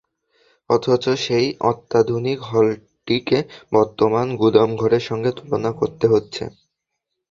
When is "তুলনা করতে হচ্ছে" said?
5.37-6.43